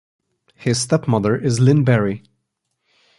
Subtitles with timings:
[0.55, 2.23] His stepmother is Lynn Barry.